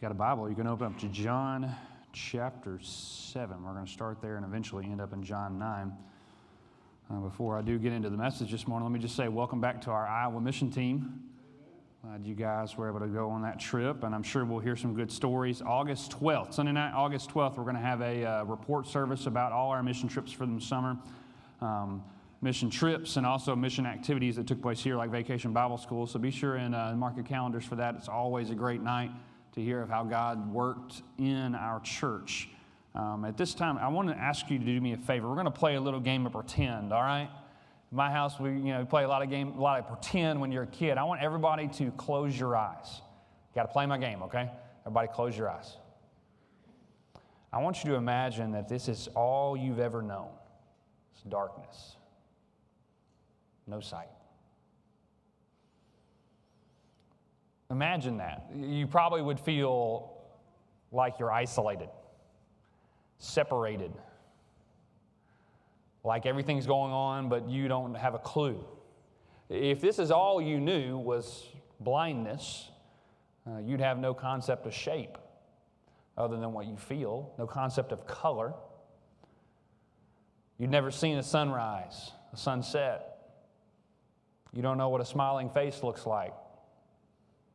[0.00, 1.76] you got a Bible, you can open up to John
[2.14, 3.62] chapter 7.
[3.62, 5.92] We're going to start there and eventually end up in John 9.
[7.10, 9.60] Uh, before I do get into the message this morning, let me just say welcome
[9.60, 11.22] back to our Iowa mission team.
[12.02, 14.74] Glad you guys were able to go on that trip, and I'm sure we'll hear
[14.74, 15.60] some good stories.
[15.60, 19.52] August 12th, Sunday night, August 12th, we're going to have a uh, report service about
[19.52, 20.96] all our mission trips for the summer.
[21.60, 22.02] Um,
[22.40, 26.06] mission trips and also mission activities that took place here, like Vacation Bible School.
[26.06, 27.96] So be sure and uh, mark your calendars for that.
[27.96, 29.10] It's always a great night
[29.60, 32.48] to hear of how God worked in our church.
[32.94, 35.28] Um, at this time, I want to ask you to do me a favor.
[35.28, 37.28] We're going to play a little game of pretend, all right?
[37.90, 39.86] In my house, we you know we play a lot of game, a lot of
[39.86, 40.96] pretend when you're a kid.
[40.96, 43.02] I want everybody to close your eyes.
[43.54, 44.50] Got to play my game, okay?
[44.82, 45.76] Everybody, close your eyes.
[47.52, 50.28] I want you to imagine that this is all you've ever known.
[51.12, 51.96] It's darkness,
[53.66, 54.08] no sight.
[57.70, 58.50] Imagine that.
[58.54, 60.12] You probably would feel
[60.90, 61.88] like you're isolated,
[63.18, 63.92] separated,
[66.02, 68.64] like everything's going on, but you don't have a clue.
[69.48, 71.46] If this is all you knew was
[71.78, 72.68] blindness,
[73.46, 75.16] uh, you'd have no concept of shape
[76.16, 78.52] other than what you feel, no concept of color.
[80.58, 83.18] You'd never seen a sunrise, a sunset.
[84.52, 86.34] You don't know what a smiling face looks like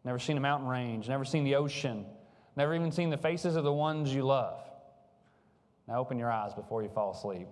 [0.05, 2.05] never seen a mountain range, never seen the ocean,
[2.55, 4.59] never even seen the faces of the ones you love.
[5.87, 7.47] Now open your eyes before you fall asleep.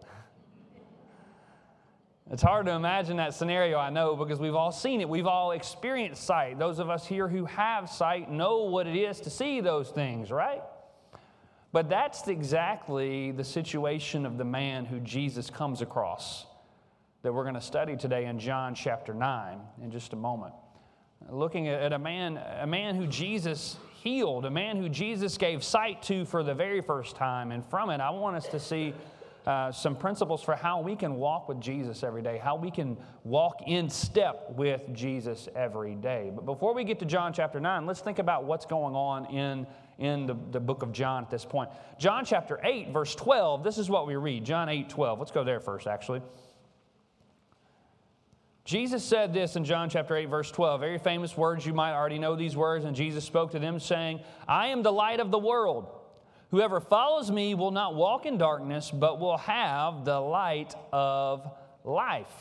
[2.31, 5.09] It's hard to imagine that scenario, I know, because we've all seen it.
[5.09, 6.58] We've all experienced sight.
[6.58, 10.31] Those of us here who have sight know what it is to see those things,
[10.31, 10.62] right?
[11.74, 16.46] But that's exactly the situation of the man who Jesus comes across
[17.24, 20.54] that we're going to study today in John chapter 9 in just a moment
[21.30, 26.02] looking at a man, a man who Jesus healed, a man who Jesus gave sight
[26.04, 27.52] to for the very first time.
[27.52, 28.94] And from it, I want us to see
[29.46, 32.97] uh, some principles for how we can walk with Jesus every day, how we can
[33.24, 36.31] walk in step with Jesus every day.
[36.34, 39.68] But before we get to John chapter 9, let's think about what's going on in,
[40.00, 41.70] in the, the book of John at this point.
[42.00, 44.46] John chapter 8, verse 12, this is what we read.
[44.46, 45.20] John 8, 12.
[45.20, 46.22] Let's go there first, actually.
[48.66, 50.79] Jesus said this in John chapter 8, verse 12.
[50.79, 51.66] Very famous words.
[51.66, 52.85] You might already know these words.
[52.85, 55.88] And Jesus spoke to them, saying, I am the light of the world.
[56.51, 61.50] Whoever follows me will not walk in darkness, but will have the light of
[61.84, 62.31] life.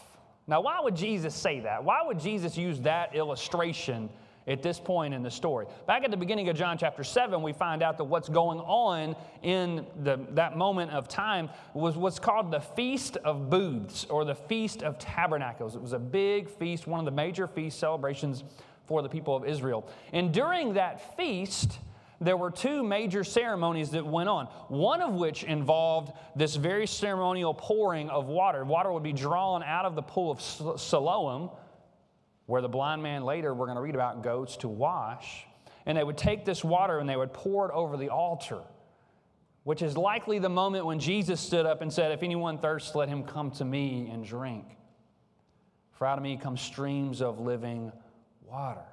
[0.47, 1.83] Now, why would Jesus say that?
[1.83, 4.11] Why would Jesus use that illustration
[4.47, 5.67] at this point in the story.
[5.87, 9.17] Back at the beginning of John chapter 7, we find out that what's going on
[9.43, 14.35] in the, that moment of time was what's called the Feast of Booths or the
[14.35, 15.77] Feast of Tabernacles.
[15.77, 18.45] It was a big feast, one of the major feast celebrations
[18.87, 19.89] for the people of Israel.
[20.13, 21.79] And during that feast,
[22.21, 27.53] there were two major ceremonies that went on, one of which involved this very ceremonial
[27.53, 28.65] pouring of water.
[28.65, 30.41] Water would be drawn out of the pool of
[30.81, 31.51] Siloam
[32.47, 35.47] where the blind man later, we're going to read about, goes to wash.
[35.87, 38.61] And they would take this water and they would pour it over the altar,
[39.65, 43.09] which is likely the moment when Jesus stood up and said, If anyone thirsts, let
[43.09, 44.65] him come to me and drink.
[45.93, 47.93] For out of me come streams of living
[48.45, 48.85] water.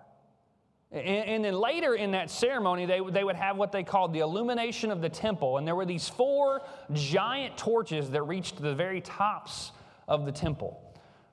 [0.92, 4.20] And, and, then later in that ceremony, they, they would have what they called the
[4.20, 5.58] illumination of the temple.
[5.58, 6.62] And there were these four
[6.94, 9.72] giant torches that reached the very tops
[10.08, 10.81] of the temple.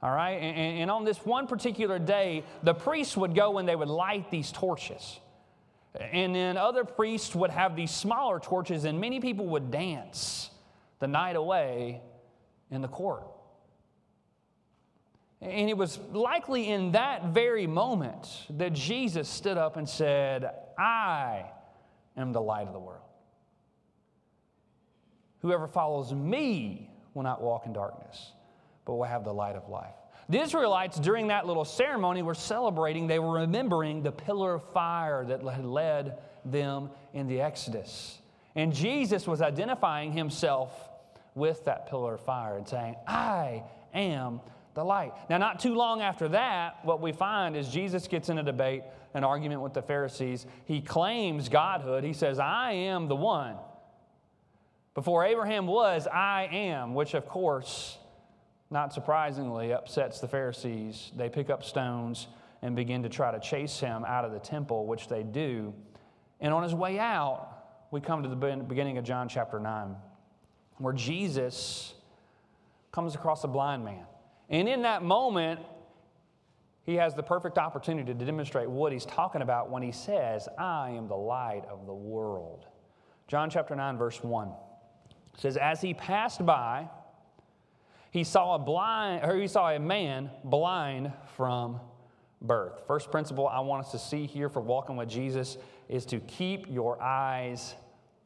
[0.03, 0.35] All right?
[0.35, 4.31] And, and on this one particular day, the priests would go and they would light
[4.31, 5.19] these torches.
[5.99, 10.51] And then other priests would have these smaller torches, and many people would dance
[10.99, 12.03] the night away
[12.71, 13.25] in the court.
[15.41, 21.47] And it was likely in that very moment that Jesus stood up and said, I
[22.17, 23.03] am the light of the world.
[25.43, 28.33] Whoever follows me will not walk in darkness,
[28.87, 29.95] but we'll have the light of life.
[30.29, 35.25] The Israelites, during that little ceremony, were celebrating, they were remembering the pillar of fire
[35.27, 38.19] that had led them in the Exodus.
[38.55, 40.73] And Jesus was identifying himself
[41.35, 43.63] with that pillar of fire and saying, I
[43.93, 44.41] am
[44.75, 45.13] the light.
[45.29, 48.83] Now, not too long after that, what we find is Jesus gets in a debate,
[49.15, 50.47] an argument with the Pharisees.
[50.65, 52.05] He claims godhood.
[52.05, 53.57] He says, I am the one.
[54.95, 57.99] Before Abraham was, I am, which of course
[58.71, 61.13] not surprisingly, upsets the Pharisees.
[61.17, 62.27] They pick up stones
[62.63, 65.73] and begin to try to chase him out of the temple, which they do.
[66.41, 67.49] And on his way out,
[67.91, 69.95] we come to the beginning of John chapter 9,
[70.79, 71.95] where Jesus
[72.93, 74.05] comes across a blind man.
[74.49, 75.61] And in that moment,
[76.83, 80.91] he has the perfect opportunity to demonstrate what he's talking about when he says, I
[80.91, 82.67] am the light of the world.
[83.29, 84.51] John chapter 9, verse 1
[85.37, 86.89] says, As he passed by,
[88.17, 91.79] he saw a blind, or he saw a man blind from
[92.41, 92.81] birth.
[92.87, 95.59] First principle I want us to see here for walking with Jesus
[95.91, 97.75] is to keep your eyes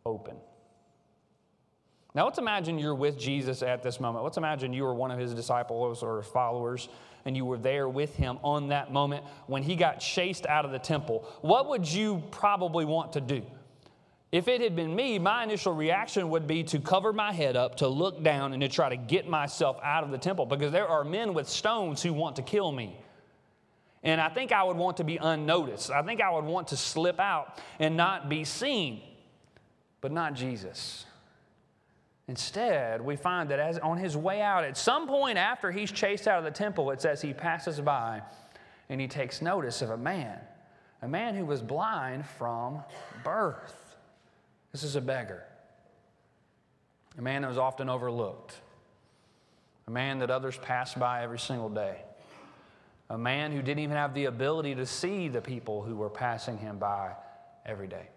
[0.06, 0.36] open.
[2.14, 4.22] Now, let's imagine you're with Jesus at this moment.
[4.22, 6.88] Let's imagine you were one of his disciples or followers
[7.24, 10.70] and you were there with him on that moment when he got chased out of
[10.70, 11.28] the temple.
[11.40, 13.42] What would you probably want to do?
[14.32, 17.76] If it had been me, my initial reaction would be to cover my head up,
[17.76, 20.86] to look down, and to try to get myself out of the temple because there
[20.86, 22.96] are men with stones who want to kill me.
[24.04, 25.90] And I think I would want to be unnoticed.
[25.90, 29.02] I think I would want to slip out and not be seen,
[30.00, 31.04] but not Jesus.
[32.28, 36.28] Instead, we find that as on his way out, at some point after he's chased
[36.28, 38.22] out of the temple, it says he passes by
[38.88, 40.38] and he takes notice of a man,
[41.02, 42.84] a man who was blind from
[43.24, 43.89] birth.
[44.72, 45.44] This is a beggar,
[47.18, 48.54] a man that was often overlooked,
[49.88, 52.02] a man that others passed by every single day,
[53.08, 56.56] a man who didn't even have the ability to see the people who were passing
[56.58, 57.12] him by
[57.66, 58.08] every day.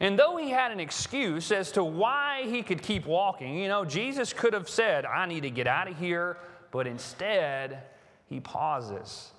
[0.00, 3.84] And though he had an excuse as to why he could keep walking, you know,
[3.84, 6.36] Jesus could have said, I need to get out of here,
[6.70, 7.84] but instead,
[8.26, 9.30] he pauses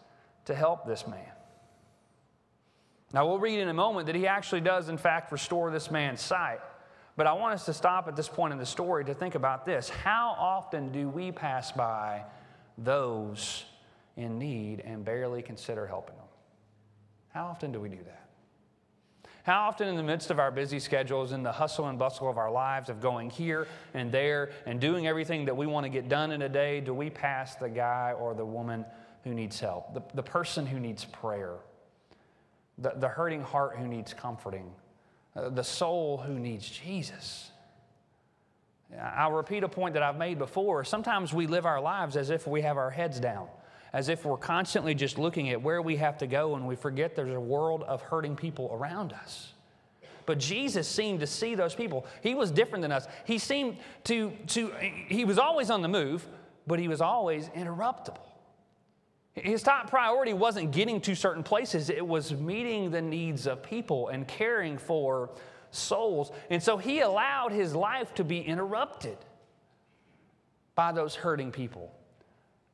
[0.45, 1.31] to help this man.
[3.13, 6.21] Now, we'll read in a moment that he actually does, in fact, restore this man's
[6.21, 6.59] sight.
[7.17, 9.65] But I want us to stop at this point in the story to think about
[9.65, 9.89] this.
[9.89, 12.23] How often do we pass by
[12.77, 13.65] those
[14.15, 16.25] in need and barely consider helping them?
[17.29, 18.17] How often do we do that?
[19.43, 22.37] How often, in the midst of our busy schedules, in the hustle and bustle of
[22.37, 26.07] our lives, of going here and there and doing everything that we want to get
[26.07, 28.85] done in a day, do we pass the guy or the woman
[29.23, 31.55] who needs help, the, the person who needs prayer,
[32.81, 34.72] the, the hurting heart who needs comforting,
[35.36, 37.51] uh, the soul who needs Jesus?
[39.00, 40.83] I'll repeat a point that I've made before.
[40.83, 43.48] Sometimes we live our lives as if we have our heads down
[43.94, 47.16] as if we're constantly just looking at where we have to go and we forget
[47.16, 49.54] there's a world of hurting people around us.
[50.25, 52.06] But Jesus seemed to see those people.
[52.22, 53.07] He was different than us.
[53.25, 56.25] He seemed to, to he was always on the move,
[56.68, 58.19] but he was always interruptible.
[59.33, 64.10] His top priority wasn't getting to certain places, it was meeting the needs of people
[64.10, 65.30] and caring for
[65.72, 66.31] souls.
[66.50, 69.18] And so he allowed his life to be interrupted
[70.75, 71.94] by those hurting people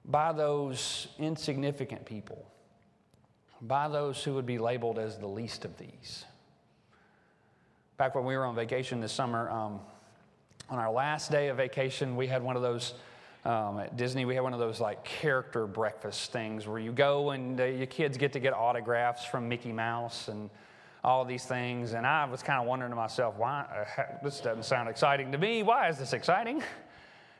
[0.07, 2.49] by those insignificant people,
[3.61, 6.23] by those who would be labeled as the least of these.
[7.97, 9.79] Back when we were on vacation this summer, um,
[10.69, 12.93] on our last day of vacation, we had one of those.
[13.45, 17.31] Um, at Disney, we had one of those like character breakfast things where you go
[17.31, 20.49] and uh, your kids get to get autographs from Mickey Mouse and
[21.03, 21.93] all these things.
[21.93, 23.65] And I was kind of wondering to myself, why?
[23.97, 25.63] Uh, this doesn't sound exciting to me.
[25.63, 26.63] Why is this exciting?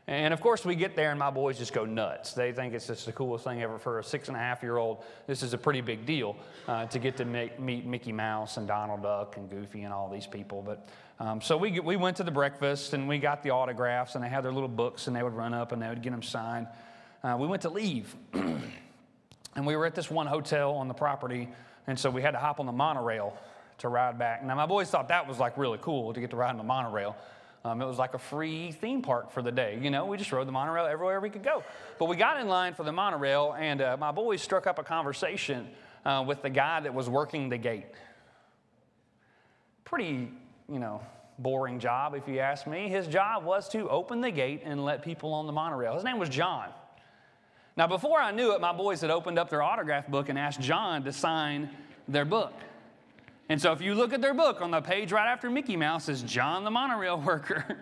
[0.09, 2.31] And of course, we get there and my boys just go nuts.
[2.31, 4.77] They think it's just the coolest thing ever for a six and a half year
[4.77, 5.03] old.
[5.27, 8.65] This is a pretty big deal uh, to get to meet, meet, Mickey Mouse and
[8.65, 10.63] Donald Duck and Goofy and all these people.
[10.65, 10.87] But
[11.19, 14.29] um, so we, we went to the breakfast and we got the autographs and they
[14.29, 16.67] had their little books and they would run up and they would get them signed.
[17.21, 21.49] Uh, we went to leave and we were at this one hotel on the property.
[21.85, 23.37] And so we had to hop on the monorail
[23.79, 24.43] to ride back.
[24.43, 26.63] Now, my boys thought that was like really cool to get to ride on the
[26.63, 27.17] monorail.
[27.63, 29.77] Um, it was like a free theme park for the day.
[29.81, 31.63] You know, we just rode the monorail everywhere we could go.
[31.99, 34.83] But we got in line for the monorail, and uh, my boys struck up a
[34.83, 35.67] conversation
[36.05, 37.87] uh, with the guy that was working the gate.
[39.83, 40.31] Pretty,
[40.71, 41.01] you know,
[41.39, 42.89] boring job, if you ask me.
[42.89, 45.95] His job was to open the gate and let people on the monorail.
[45.95, 46.69] His name was John.
[47.75, 50.61] Now, before I knew it, my boys had opened up their autograph book and asked
[50.61, 51.69] John to sign
[52.07, 52.53] their book.
[53.49, 56.09] And so if you look at their book on the page right after Mickey Mouse
[56.09, 57.77] is John the monorail worker.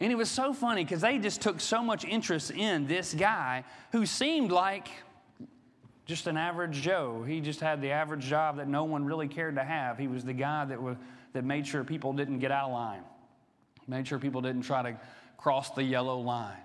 [0.00, 3.64] and it was so funny because they just took so much interest in this guy
[3.90, 4.88] who seemed like
[6.06, 7.24] just an average Joe.
[7.26, 9.98] He just had the average job that no one really cared to have.
[9.98, 10.96] He was the guy that, was,
[11.32, 13.02] that made sure people didn't get out of line,
[13.88, 14.96] made sure people didn't try to
[15.36, 16.56] cross the yellow line.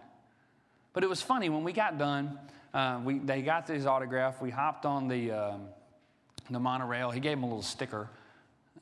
[0.94, 2.40] But it was funny when we got done.
[2.74, 4.42] Uh, we, they got this autograph.
[4.42, 5.62] We hopped on the, um,
[6.54, 7.12] the monorail.
[7.12, 8.10] He gave him a little sticker.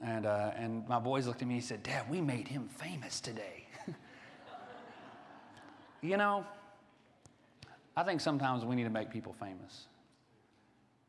[0.01, 3.19] And, uh, and my boys looked at me and said, Dad, we made him famous
[3.19, 3.65] today.
[6.01, 6.45] you know,
[7.95, 9.85] I think sometimes we need to make people famous.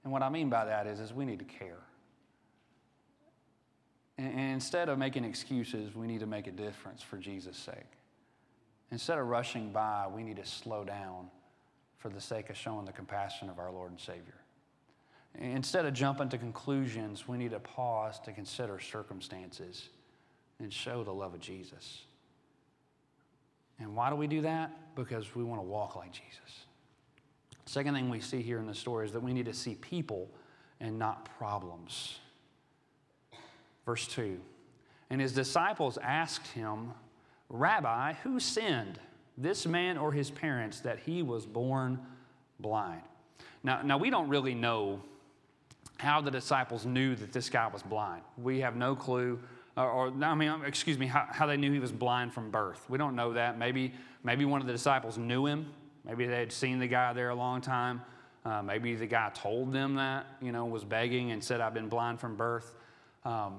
[0.04, 1.80] And what I mean by that is, is we need to care.
[4.18, 7.90] And, and instead of making excuses, we need to make a difference for Jesus' sake.
[8.92, 11.28] Instead of rushing by, we need to slow down
[11.98, 14.36] for the sake of showing the compassion of our Lord and Savior.
[15.38, 19.88] Instead of jumping to conclusions, we need to pause to consider circumstances
[20.58, 22.04] and show the love of Jesus.
[23.78, 24.94] And why do we do that?
[24.94, 26.66] Because we want to walk like Jesus.
[27.66, 30.30] Second thing we see here in the story is that we need to see people
[30.80, 32.18] and not problems.
[33.84, 34.40] Verse 2
[35.10, 36.92] And his disciples asked him,
[37.48, 38.98] Rabbi, who sinned,
[39.36, 41.98] this man or his parents, that he was born
[42.58, 43.02] blind?
[43.62, 45.02] Now, now we don't really know
[45.98, 48.22] how the disciples knew that this guy was blind.
[48.36, 49.38] We have no clue
[49.76, 52.84] or, or I mean, excuse me, how, how, they knew he was blind from birth.
[52.88, 53.58] We don't know that.
[53.58, 53.92] Maybe,
[54.24, 55.66] maybe one of the disciples knew him.
[56.04, 58.00] Maybe they had seen the guy there a long time.
[58.44, 61.88] Uh, maybe the guy told them that, you know, was begging and said, I've been
[61.88, 62.72] blind from birth.
[63.24, 63.58] Um,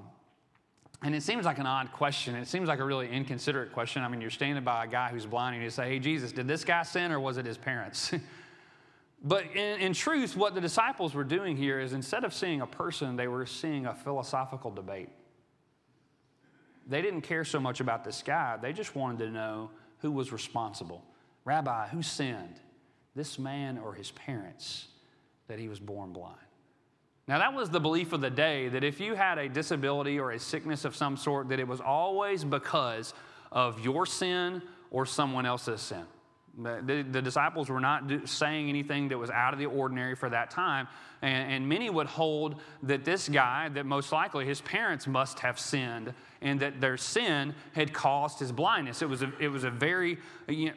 [1.02, 2.34] and it seems like an odd question.
[2.34, 4.02] It seems like a really inconsiderate question.
[4.02, 6.48] I mean, you're standing by a guy who's blind and you say, Hey, Jesus, did
[6.48, 8.12] this guy sin or was it his parents?
[9.22, 12.66] but in, in truth, what the disciples were doing here is instead of seeing a
[12.66, 15.08] person, they were seeing a philosophical debate.
[16.86, 20.32] They didn't care so much about this guy, they just wanted to know who was
[20.32, 21.04] responsible.
[21.44, 22.60] Rabbi, who sinned?
[23.14, 24.86] This man or his parents
[25.48, 26.36] that he was born blind?
[27.26, 30.30] Now, that was the belief of the day that if you had a disability or
[30.30, 33.12] a sickness of some sort, that it was always because
[33.52, 36.04] of your sin or someone else's sin.
[36.60, 40.28] The, the, disciples were not do, saying anything that was out of the ordinary for
[40.28, 40.88] that time.
[41.22, 45.60] And, and, many would hold that this guy, that most likely his parents must have
[45.60, 46.12] sinned,
[46.42, 49.02] and that their sin had caused his blindness.
[49.02, 50.74] It was a, it was a very, you know,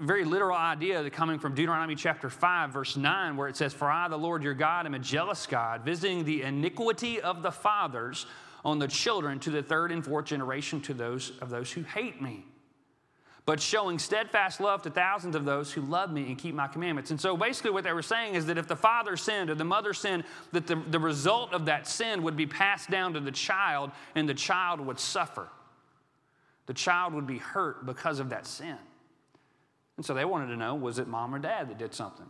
[0.00, 3.90] very literal idea that coming from Deuteronomy chapter 5, verse 9, where it says, For
[3.90, 8.26] I, the Lord your God, am a jealous God, visiting the iniquity of the fathers
[8.64, 12.22] on the children to the third and fourth generation to those of those who hate
[12.22, 12.44] me
[13.48, 17.10] but showing steadfast love to thousands of those who love me and keep my commandments.
[17.10, 19.64] And so basically, what they were saying is that if the father sinned or the
[19.64, 23.32] mother sinned, that the, the result of that sin would be passed down to the
[23.32, 25.48] child and the child would suffer.
[26.66, 28.76] The child would be hurt because of that sin.
[29.96, 32.26] And so they wanted to know was it mom or dad that did something?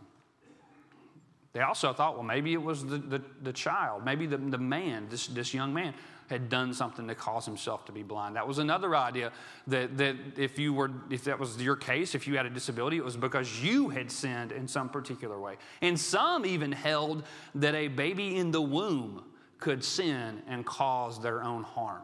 [1.53, 5.07] They also thought, well, maybe it was the, the, the child, maybe the, the man,
[5.09, 5.93] this, this young man
[6.29, 8.35] had done something to cause himself to be blind.
[8.35, 9.31] That was another idea
[9.65, 12.97] that, that if you were, if that was your case, if you had a disability,
[12.97, 15.55] it was because you had sinned in some particular way.
[15.81, 17.23] And some even held
[17.55, 19.23] that a baby in the womb
[19.57, 22.03] could sin and cause their own harm.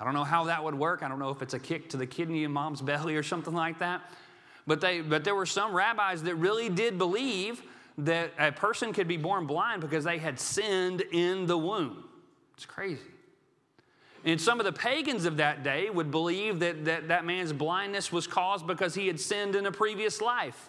[0.00, 1.02] I don't know how that would work.
[1.02, 3.54] I don't know if it's a kick to the kidney in mom's belly or something
[3.54, 4.02] like that.
[4.66, 7.62] But, they, but there were some rabbis that really did believe
[7.98, 12.04] that a person could be born blind because they had sinned in the womb.
[12.54, 13.00] It's crazy.
[14.24, 18.10] And some of the pagans of that day would believe that, that that man's blindness
[18.10, 20.68] was caused because he had sinned in a previous life.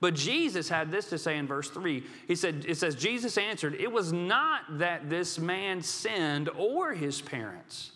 [0.00, 2.02] But Jesus had this to say in verse 3.
[2.26, 7.20] He said, It says, Jesus answered, It was not that this man sinned or his
[7.20, 7.92] parents,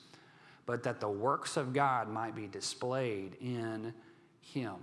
[0.67, 3.93] but that the works of God might be displayed in
[4.41, 4.77] him.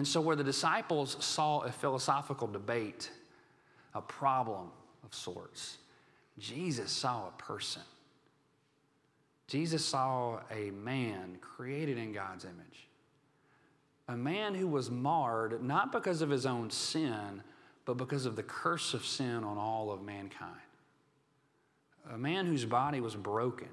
[0.00, 3.10] And so, where the disciples saw a philosophical debate,
[3.94, 4.70] a problem
[5.04, 5.76] of sorts,
[6.38, 7.82] Jesus saw a person.
[9.46, 12.88] Jesus saw a man created in God's image.
[14.08, 17.42] A man who was marred not because of his own sin,
[17.84, 20.54] but because of the curse of sin on all of mankind.
[22.10, 23.68] A man whose body was broken.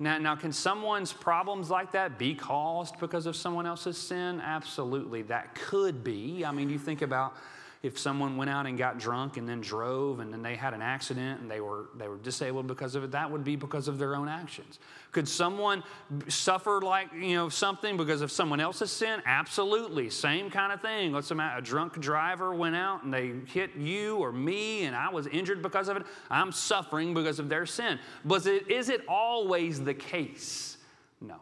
[0.00, 4.40] Now, now, can someone's problems like that be caused because of someone else's sin?
[4.40, 6.44] Absolutely, that could be.
[6.44, 7.34] I mean, you think about
[7.82, 10.82] if someone went out and got drunk and then drove and then they had an
[10.82, 13.98] accident and they were, they were disabled because of it, that would be because of
[13.98, 14.80] their own actions.
[15.12, 15.84] Could someone
[16.26, 19.22] suffer like, you know, something because of someone else's sin?
[19.24, 20.10] Absolutely.
[20.10, 21.12] Same kind of thing.
[21.12, 25.08] Let's imagine a drunk driver went out and they hit you or me and I
[25.10, 26.02] was injured because of it.
[26.30, 28.00] I'm suffering because of their sin.
[28.24, 30.78] But is it always the case?
[31.20, 31.36] No.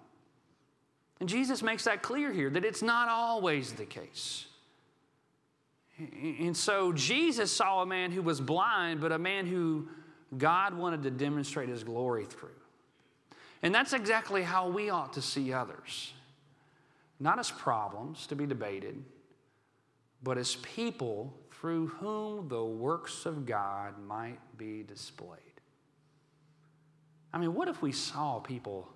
[1.19, 4.47] And Jesus makes that clear here that it's not always the case.
[5.99, 9.89] And so Jesus saw a man who was blind, but a man who
[10.37, 12.51] God wanted to demonstrate his glory through.
[13.63, 16.13] And that's exactly how we ought to see others.
[17.19, 19.03] Not as problems to be debated,
[20.23, 25.41] but as people through whom the works of God might be displayed.
[27.33, 28.89] I mean, what if we saw people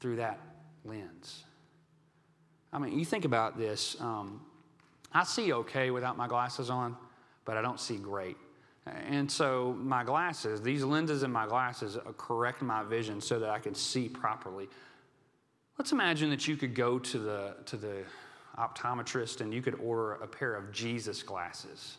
[0.00, 0.40] through that
[0.84, 1.44] lens?
[2.72, 4.00] I mean, you think about this.
[4.00, 4.40] Um,
[5.12, 6.96] I see okay without my glasses on,
[7.44, 8.36] but I don't see great.
[8.86, 13.58] And so my glasses, these lenses in my glasses correct my vision so that I
[13.58, 14.68] can see properly.
[15.78, 18.02] Let's imagine that you could go to the, to the
[18.58, 21.98] optometrist and you could order a pair of Jesus glasses.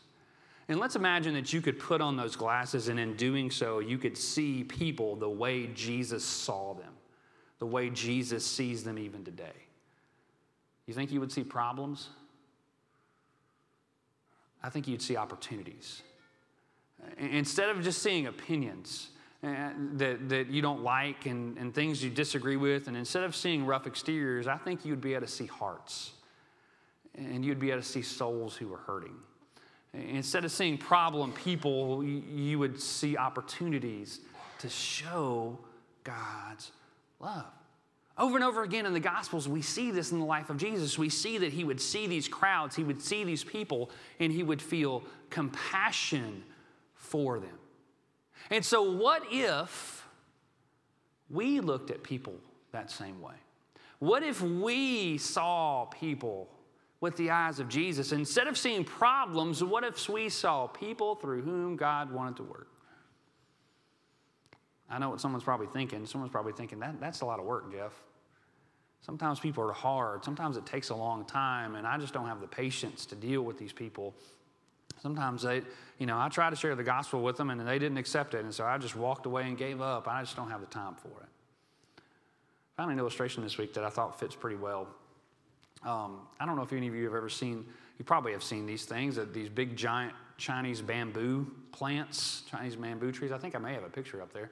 [0.67, 3.97] And let's imagine that you could put on those glasses, and in doing so, you
[3.97, 6.93] could see people the way Jesus saw them,
[7.59, 9.65] the way Jesus sees them even today.
[10.85, 12.09] You think you would see problems?
[14.63, 16.03] I think you'd see opportunities.
[17.17, 19.09] Instead of just seeing opinions
[19.43, 23.35] uh, that, that you don't like and, and things you disagree with, and instead of
[23.35, 26.11] seeing rough exteriors, I think you'd be able to see hearts.
[27.15, 29.15] And you'd be able to see souls who are hurting.
[29.93, 34.21] Instead of seeing problem people, you would see opportunities
[34.59, 35.57] to show
[36.03, 36.71] God's
[37.19, 37.51] love.
[38.17, 40.97] Over and over again in the Gospels, we see this in the life of Jesus.
[40.97, 43.89] We see that he would see these crowds, he would see these people,
[44.19, 46.43] and he would feel compassion
[46.93, 47.57] for them.
[48.49, 50.05] And so, what if
[51.29, 52.35] we looked at people
[52.71, 53.35] that same way?
[53.99, 56.49] What if we saw people
[57.01, 58.13] with the eyes of Jesus.
[58.13, 62.67] Instead of seeing problems, what if we saw people through whom God wanted to work?
[64.91, 66.05] I know what someone's probably thinking.
[66.05, 67.93] Someone's probably thinking, that, that's a lot of work, Jeff.
[69.01, 70.23] Sometimes people are hard.
[70.23, 73.41] Sometimes it takes a long time, and I just don't have the patience to deal
[73.41, 74.13] with these people.
[75.01, 75.61] Sometimes they,
[75.97, 78.43] you know, I try to share the gospel with them, and they didn't accept it,
[78.43, 80.07] and so I just walked away and gave up.
[80.07, 82.01] I just don't have the time for it.
[82.77, 84.87] Found an illustration this week that I thought fits pretty well.
[85.83, 87.65] Um, I don't know if any of you have ever seen,
[87.97, 93.31] you probably have seen these things, these big giant Chinese bamboo plants, Chinese bamboo trees.
[93.31, 94.51] I think I may have a picture up there.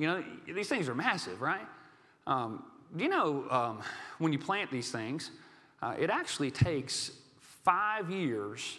[0.00, 1.66] You know, these things are massive, right?
[2.26, 2.64] Um,
[2.96, 3.82] you know um,
[4.18, 5.30] when you plant these things,
[5.82, 7.10] uh, it actually takes
[7.64, 8.78] five years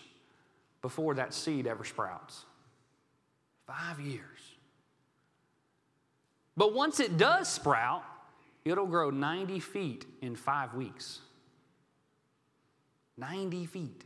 [0.81, 2.45] before that seed ever sprouts?
[3.67, 4.39] Five years.
[6.57, 8.03] But once it does sprout,
[8.65, 11.19] it'll grow 90 feet in five weeks.
[13.15, 14.03] 90 feet.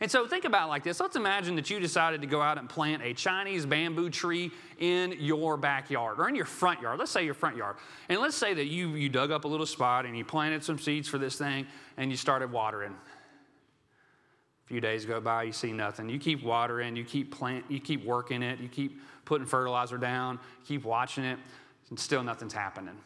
[0.00, 0.98] And so think about like this.
[0.98, 5.14] Let's imagine that you decided to go out and plant a Chinese bamboo tree in
[5.18, 6.98] your backyard or in your front yard.
[6.98, 7.76] Let's say your front yard.
[8.08, 10.78] And let's say that you, you dug up a little spot and you planted some
[10.78, 11.66] seeds for this thing
[11.98, 12.92] and you started watering.
[12.92, 16.08] A few days go by, you see nothing.
[16.08, 20.38] You keep watering, you keep plant, you keep working it, you keep putting fertilizer down,
[20.64, 21.38] keep watching it,
[21.90, 22.96] and still nothing's happening.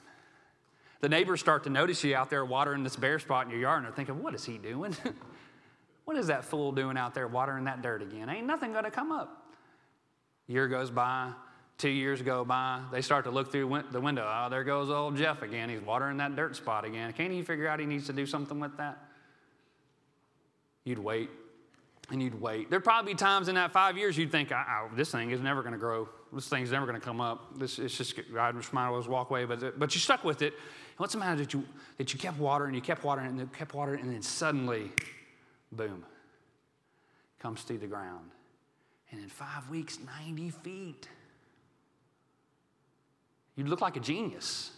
[1.00, 3.78] The neighbors start to notice you out there watering this bare spot in your yard,
[3.78, 4.96] and they're thinking, what is he doing?
[6.04, 8.28] what is that fool doing out there watering that dirt again?
[8.28, 9.46] Ain't nothing going to come up.
[10.46, 11.30] Year goes by,
[11.78, 12.80] two years go by.
[12.92, 14.30] They start to look through the window.
[14.30, 15.70] Oh, there goes old Jeff again.
[15.70, 17.12] He's watering that dirt spot again.
[17.12, 18.98] Can't he figure out he needs to do something with that?
[20.84, 21.30] You'd wait
[22.10, 22.68] and you'd wait.
[22.68, 24.52] There'd probably be times in that five years you'd think,
[24.94, 26.06] this thing is never going to grow.
[26.34, 27.58] This thing's never going to come up.
[27.58, 29.46] This, it's just, I just might as well walk away.
[29.46, 31.64] But, but you stuck with it And what's the matter that you,
[31.96, 34.92] that you kept watering, you kept watering, and you kept watering, and then suddenly,
[35.76, 36.04] boom,
[37.38, 38.30] comes through the ground.
[39.10, 41.08] And in five weeks, 90 feet.
[43.56, 44.72] You'd look like a genius.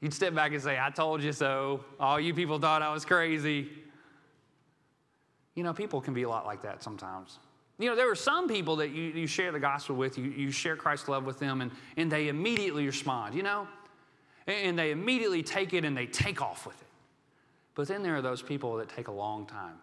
[0.00, 1.84] You'd step back and say, I told you so.
[1.98, 3.68] All you people thought I was crazy.
[5.54, 7.38] You know, people can be a lot like that sometimes.
[7.78, 10.50] You know, there are some people that you, you share the gospel with, you, you
[10.50, 13.66] share Christ's love with them, and, and they immediately respond, you know?
[14.46, 16.89] And they immediately take it and they take off with it.
[17.80, 19.76] But then there are those people that take a long time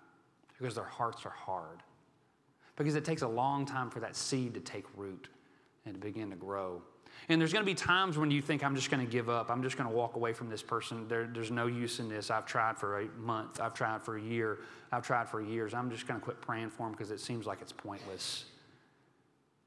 [0.55, 1.81] because their hearts are hard.
[2.75, 5.29] Because it takes a long time for that seed to take root
[5.83, 6.83] and to begin to grow.
[7.27, 9.49] And there's going to be times when you think, I'm just going to give up.
[9.49, 11.07] I'm just going to walk away from this person.
[11.07, 12.29] There, there's no use in this.
[12.29, 13.59] I've tried for a month.
[13.59, 14.59] I've tried for a year.
[14.91, 15.73] I've tried for years.
[15.73, 18.45] I'm just going to quit praying for them because it seems like it's pointless.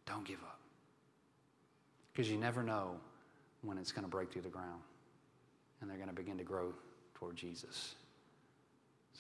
[0.07, 0.61] Don't give up.
[2.13, 2.93] Because you never know
[3.63, 4.83] when it's going to break through the ground
[5.81, 6.73] and they're going to begin to grow
[7.17, 7.97] toward Jesus.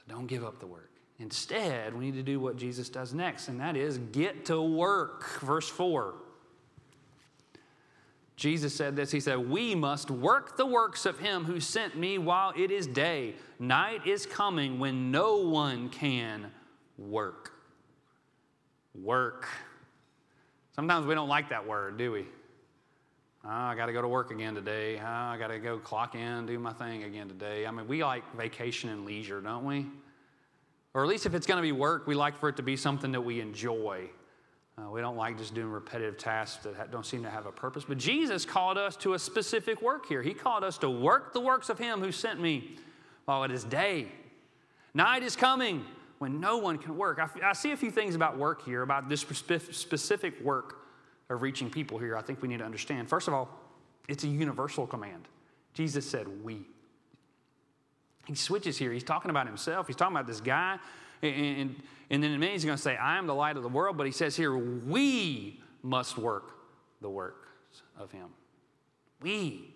[0.00, 0.90] So don't give up the work.
[1.18, 5.40] Instead, we need to do what Jesus does next, and that is get to work.
[5.40, 6.14] Verse 4.
[8.36, 12.16] Jesus said this He said, We must work the works of Him who sent me
[12.16, 13.34] while it is day.
[13.58, 16.50] Night is coming when no one can
[16.96, 17.52] work.
[18.94, 19.46] Work.
[20.74, 22.24] Sometimes we don't like that word, do we?
[23.42, 24.98] Oh, I got to go to work again today.
[24.98, 27.66] Oh, I got to go clock in, do my thing again today.
[27.66, 29.86] I mean, we like vacation and leisure, don't we?
[30.92, 32.76] Or at least if it's going to be work, we like for it to be
[32.76, 34.10] something that we enjoy.
[34.76, 37.84] Uh, we don't like just doing repetitive tasks that don't seem to have a purpose.
[37.88, 40.22] But Jesus called us to a specific work here.
[40.22, 42.76] He called us to work the works of Him who sent me
[43.24, 44.08] while it is day.
[44.92, 45.86] Night is coming
[46.18, 47.18] when no one can work.
[47.18, 50.79] I, I see a few things about work here, about this specific work
[51.30, 53.08] of reaching people here, I think we need to understand.
[53.08, 53.48] First of all,
[54.08, 55.28] it's a universal command.
[55.72, 56.66] Jesus said, We.
[58.26, 58.92] he switches here.
[58.92, 59.86] He's talking about himself.
[59.86, 60.78] He's talking about this guy.
[61.22, 61.76] And,
[62.10, 63.96] and, then in minute, he's going to say, I am the light of the world.
[63.96, 66.52] But he says here, we must work
[67.00, 67.46] the works
[67.98, 68.28] of him.
[69.22, 69.74] We.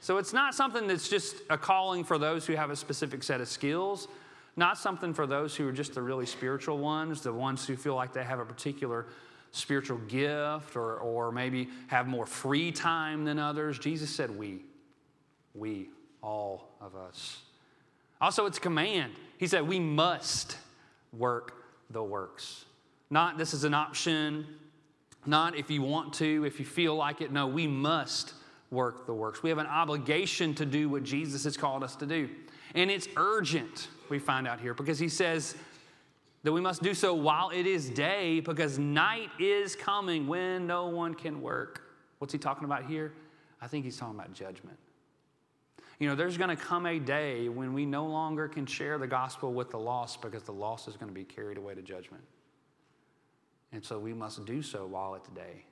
[0.00, 3.40] So it's not something that's just a calling for those who have a specific set
[3.40, 4.06] of skills,
[4.54, 7.94] not something for those who are just the really spiritual ones, the ones who feel
[7.94, 9.06] like they have a particular
[9.54, 13.78] spiritual gift or, or maybe have more free time than others.
[13.78, 14.60] Jesus said, We.
[15.54, 15.88] We,
[16.22, 17.38] all of us.
[18.20, 19.12] Also, it's a command.
[19.38, 20.58] He said, We must
[21.12, 21.54] work
[21.90, 22.64] the works.
[23.10, 24.46] Not this is an option,
[25.26, 27.30] not if you want to, if you feel like it.
[27.30, 28.34] No, we must
[28.70, 29.42] work the works.
[29.42, 32.28] We have an obligation to do what Jesus has called us to do.
[32.74, 35.54] And it's urgent, we find out here, because he says
[36.44, 40.86] that we must do so while it is day, because night is coming when no
[40.86, 41.82] one can work.
[42.18, 43.12] What's he talking about here?
[43.60, 44.78] I think he's talking about judgment.
[45.98, 49.06] You know, there's going to come a day when we no longer can share the
[49.06, 52.22] gospel with the lost because the lost is going to be carried away to judgment.
[53.72, 55.64] And so we must do so while it's day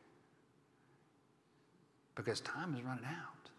[2.14, 3.50] because time is running out.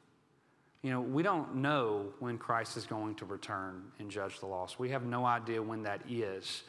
[0.82, 4.80] You know, we don't know when Christ is going to return and judge the lost.
[4.80, 6.63] We have no idea when that is.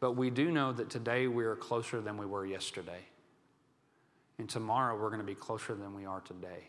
[0.00, 3.00] But we do know that today we are closer than we were yesterday.
[4.38, 6.64] And tomorrow we're going to be closer than we are today.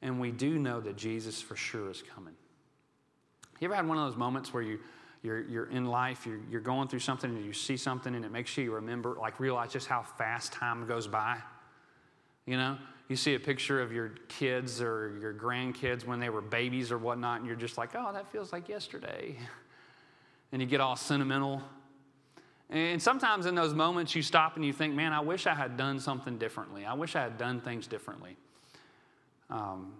[0.00, 2.34] And we do know that Jesus for sure is coming.
[3.60, 4.80] You ever had one of those moments where you,
[5.22, 8.32] you're, you're in life, you're, you're going through something, and you see something, and it
[8.32, 11.36] makes you remember, like realize just how fast time goes by?
[12.46, 12.76] You know,
[13.08, 16.98] you see a picture of your kids or your grandkids when they were babies or
[16.98, 19.36] whatnot, and you're just like, oh, that feels like yesterday.
[20.54, 21.62] And you get all sentimental.
[22.72, 25.76] And sometimes in those moments, you stop and you think, man, I wish I had
[25.76, 26.86] done something differently.
[26.86, 28.38] I wish I had done things differently.
[29.50, 29.92] Um,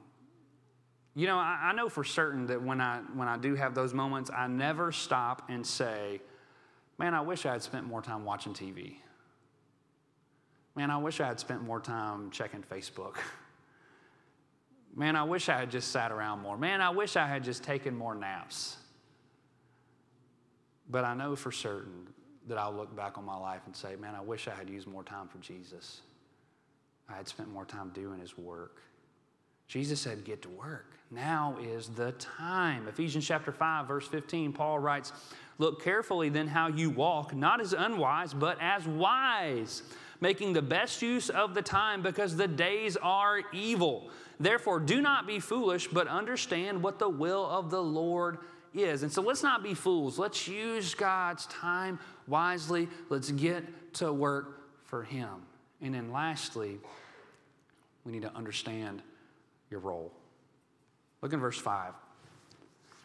[1.15, 3.93] you know, I, I know for certain that when I, when I do have those
[3.93, 6.23] moments, I never stop and say,
[6.97, 8.95] man, I wish I had spent more time watching TV.
[10.75, 13.17] Man, I wish I had spent more time checking Facebook.
[14.95, 16.57] Man, I wish I had just sat around more.
[16.59, 18.77] Man, I wish I had just taken more naps.
[20.89, 22.09] But I know for certain
[22.49, 24.87] that I'll look back on my life and say, man, I wish I had used
[24.87, 26.01] more time for Jesus.
[27.09, 28.83] I had spent more time doing his work.
[29.69, 30.93] Jesus said, Get to work.
[31.11, 32.89] Now is the time.
[32.89, 35.13] Ephesians chapter 5, verse 15, Paul writes,
[35.59, 39.83] Look carefully then how you walk, not as unwise, but as wise,
[40.21, 44.11] making the best use of the time because the days are evil.
[44.41, 48.39] Therefore, do not be foolish, but understand what the will of the Lord
[48.75, 49.03] is.
[49.03, 50.19] And so let's not be fools.
[50.19, 52.89] Let's use God's time wisely.
[53.09, 55.29] Let's get to work for Him.
[55.81, 56.79] And then lastly,
[58.05, 59.03] we need to understand
[59.71, 60.13] your role.
[61.21, 61.93] Look in verse 5.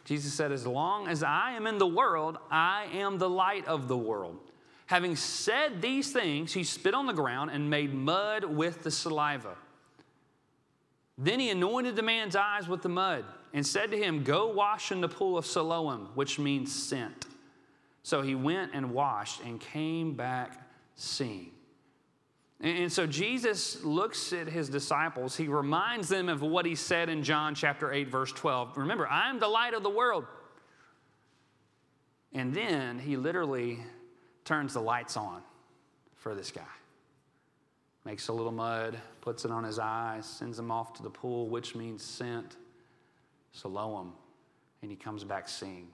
[0.04, 3.88] Jesus said, As long as I am in the world, I am the light of
[3.88, 4.38] the world.
[4.86, 9.54] Having said these things, he spit on the ground and made mud with the saliva.
[11.18, 14.90] Then he anointed the man's eyes with the mud and said to him, Go wash
[14.90, 17.26] in the pool of Siloam, which means sent.
[18.02, 20.58] So he went and washed and came back
[20.94, 21.50] seeing.
[22.60, 25.36] And so Jesus looks at his disciples.
[25.36, 28.76] He reminds them of what he said in John chapter 8, verse 12.
[28.76, 30.24] Remember, I am the light of the world.
[32.32, 33.78] And then he literally
[34.44, 35.42] turns the lights on
[36.16, 36.62] for this guy.
[38.04, 41.48] Makes a little mud, puts it on his eyes, sends him off to the pool,
[41.48, 42.56] which means sent,
[43.52, 44.12] Siloam,
[44.82, 45.88] and he comes back seeing.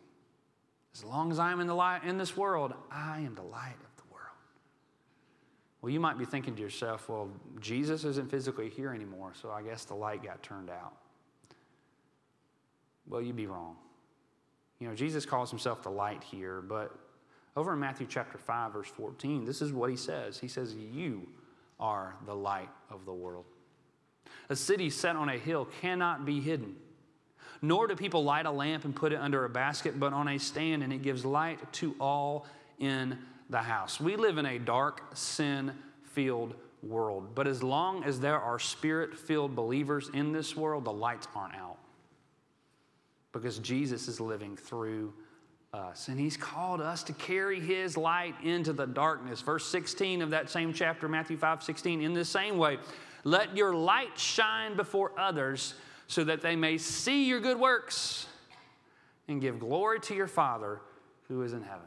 [0.95, 3.75] As long as I am in, the light, in this world, I am the light
[3.75, 4.29] of the world.
[5.83, 7.29] well, you might be thinking to yourself, well,
[7.61, 10.93] Jesus isn't physically here anymore, so I guess the light got turned out.
[13.09, 13.77] Well, you'd be wrong.
[14.79, 16.97] You know, Jesus calls himself the light here, but
[17.57, 20.39] over in Matthew chapter 5, verse 14, this is what he says.
[20.39, 21.27] He says, You
[21.79, 23.45] are the light of the world.
[24.49, 26.77] A city set on a hill cannot be hidden.
[27.65, 30.39] Nor do people light a lamp and put it under a basket, but on a
[30.39, 32.47] stand, and it gives light to all
[32.79, 33.17] in
[33.49, 33.99] the house.
[33.99, 35.73] We live in a dark, sin
[36.03, 37.35] filled world.
[37.35, 41.55] But as long as there are spirit filled believers in this world, the lights aren't
[41.55, 41.79] out.
[43.33, 45.15] Because Jesus is living through
[45.73, 46.09] us.
[46.09, 49.41] And he's called us to carry his light into the darkness.
[49.41, 52.79] Verse 16 of that same chapter, Matthew 5 16, in the same way,
[53.25, 55.75] let your light shine before others
[56.07, 58.27] so that they may see your good works
[59.29, 60.81] and give glory to your Father
[61.29, 61.87] who is in heaven.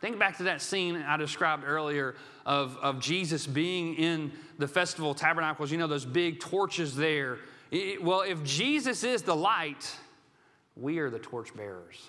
[0.00, 2.14] Think back to that scene I described earlier
[2.46, 7.38] of, of Jesus being in the festival tabernacles, you know, those big torches there.
[7.70, 9.94] It, well, if Jesus is the light,
[10.74, 12.08] we are the torch bearers.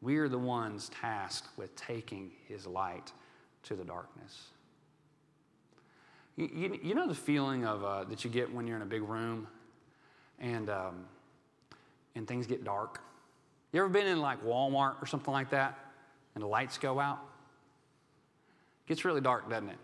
[0.00, 3.12] We are the ones tasked with taking his light
[3.64, 4.44] to the darkness.
[6.38, 9.02] You, you, know the feeling of, uh, that you get when you're in a big
[9.02, 9.48] room
[10.38, 11.04] and, um,
[12.14, 13.00] and things get dark?
[13.72, 15.76] You ever been in like Walmart or something like that
[16.36, 17.18] and the lights go out?
[18.86, 19.78] It gets really dark, doesn't it?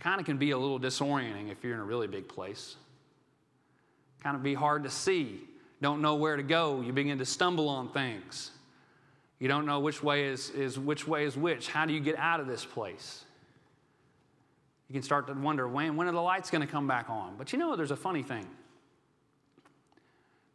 [0.00, 2.76] Kind of can be a little disorienting if you're in a really big place.
[4.22, 5.40] Kind of be hard to see.
[5.80, 6.82] Don't know where to go.
[6.82, 8.50] You begin to stumble on things.
[9.38, 11.68] You don't know which way is, is which way is which.
[11.68, 13.24] How do you get out of this place?
[14.88, 17.34] You can start to wonder when, when are the lights going to come back on?
[17.36, 18.46] But you know, there's a funny thing.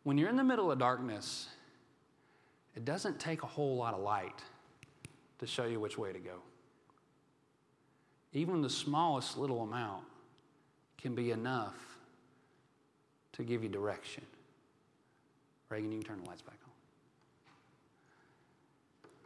[0.03, 1.47] When you're in the middle of darkness,
[2.75, 4.41] it doesn't take a whole lot of light
[5.39, 6.41] to show you which way to go.
[8.33, 10.03] Even the smallest little amount
[10.97, 11.75] can be enough
[13.33, 14.23] to give you direction.
[15.69, 16.71] Reagan, you can turn the lights back on.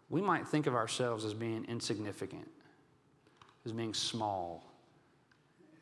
[0.10, 2.50] We might think of ourselves as being insignificant,
[3.66, 4.67] as being small,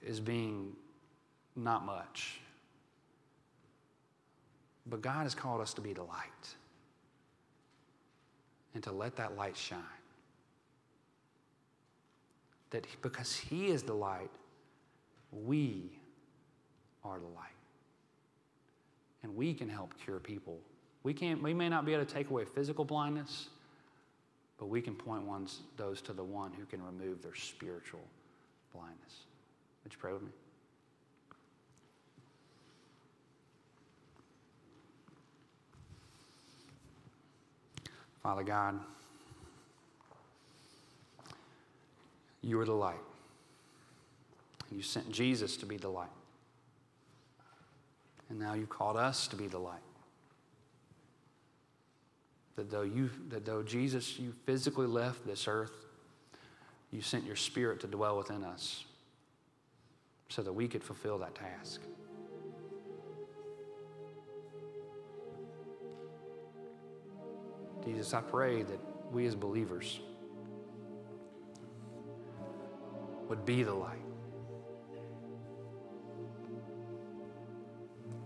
[0.08, 0.74] as being
[1.56, 2.40] not much.
[4.88, 6.56] But God has called us to be the light
[8.74, 9.80] and to let that light shine.
[12.70, 14.30] That because He is the light,
[15.32, 15.90] we
[17.04, 17.52] are the light.
[19.24, 20.60] And we can help cure people.
[21.04, 23.48] We, can't, we may not be able to take away physical blindness,
[24.58, 28.04] but we can point ones, those to the one who can remove their spiritual
[28.74, 29.26] blindness.
[29.86, 30.30] Would you pray with me?
[38.24, 38.80] Father God,
[42.42, 42.96] you are the light.
[44.72, 46.10] You sent Jesus to be the light.
[48.30, 49.78] And now you've called us to be the light.
[52.56, 55.74] That though you that though Jesus you physically left this earth,
[56.90, 58.86] you sent your spirit to dwell within us
[60.30, 61.82] so that we could fulfill that task.
[67.84, 68.80] Jesus, I pray that
[69.12, 70.00] we as believers
[73.30, 74.00] would be the light.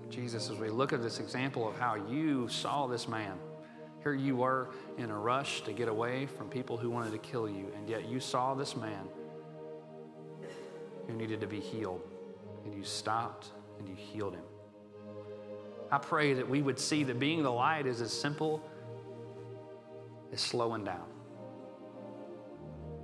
[0.10, 3.38] Jesus, as we look at this example of how you saw this man,
[4.02, 7.50] here you were in a rush to get away from people who wanted to kill
[7.50, 9.08] you, and yet you saw this man
[11.10, 12.02] who needed to be healed,
[12.64, 13.48] and you stopped
[13.80, 14.44] and you healed him.
[15.92, 18.62] I pray that we would see that being the light is as simple
[20.32, 21.08] as slowing down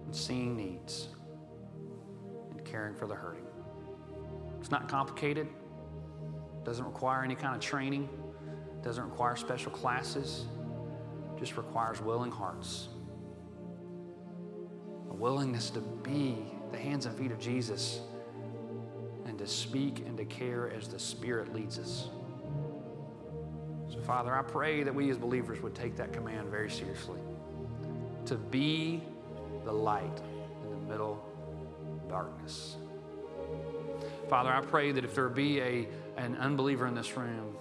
[0.06, 1.08] and seeing needs
[2.52, 3.48] and caring for the hurting.
[4.60, 5.48] It's not complicated,
[6.63, 8.08] doesn't require any kind of training,
[8.84, 10.46] doesn't require special classes,
[11.39, 12.89] just requires willing hearts.
[15.10, 18.02] A willingness to be the hands and feet of Jesus
[19.26, 22.10] and to speak and to care as the Spirit leads us.
[23.90, 27.22] So, Father, I pray that we as believers would take that command very seriously
[28.26, 29.02] to be
[29.64, 30.20] the light
[30.66, 31.24] in the middle
[31.94, 32.76] of darkness.
[34.28, 37.56] Father, I pray that if there be a, an unbeliever in this room,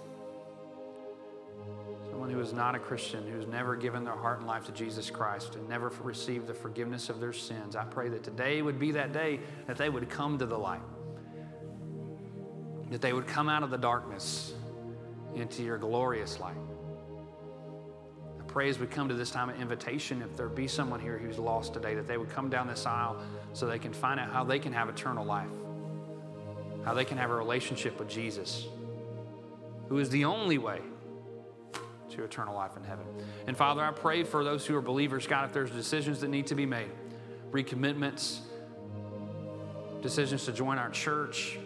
[2.25, 5.11] someone who is not a Christian, who's never given their heart and life to Jesus
[5.11, 8.91] Christ and never received the forgiveness of their sins, I pray that today would be
[8.93, 10.81] that day that they would come to the light,
[12.89, 14.55] that they would come out of the darkness
[15.35, 16.57] into your glorious light.
[18.39, 21.19] I pray as we come to this time of invitation, if there be someone here
[21.19, 23.17] who's lost today, that they would come down this aisle
[23.53, 25.51] so they can find out how they can have eternal life,
[26.85, 28.65] how they can have a relationship with Jesus,
[29.89, 30.81] who is the only way
[32.15, 33.05] to eternal life in heaven.
[33.47, 36.47] And Father, I pray for those who are believers, God, if there's decisions that need
[36.47, 36.91] to be made,
[37.51, 38.39] recommitments,
[40.01, 41.57] decisions to join our church,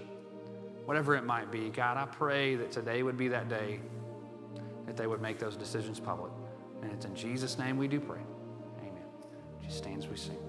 [0.85, 3.79] whatever it might be, God, I pray that today would be that day
[4.85, 6.31] that they would make those decisions public.
[6.81, 8.21] And it's in Jesus' name we do pray.
[8.79, 9.03] Amen.
[9.61, 10.48] Just stands we sing.